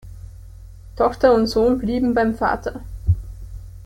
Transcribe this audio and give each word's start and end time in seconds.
Tochter 0.95 1.31
und 1.31 1.45
Sohn 1.45 1.77
blieben 1.77 2.15
beim 2.15 2.33
Vater. 2.33 2.79